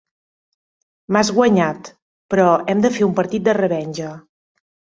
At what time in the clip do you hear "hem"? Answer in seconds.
2.75-2.83